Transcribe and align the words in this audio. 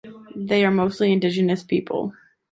They 0.35 0.65
are 0.65 0.71
mostly 0.71 1.11
indigenous 1.11 1.61
peoples. 1.61 2.13